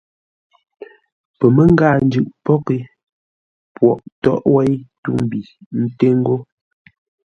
Pəmə́ngáa-njʉʼ 1.37 2.25
pwóghʼ 2.43 2.73
é, 2.77 2.79
Pwogh 3.75 4.03
tóghʼ 4.23 4.45
wéi 4.53 4.73
tû-mbi 5.03 5.39
nté 5.81 6.07
ńgó. 6.17 6.35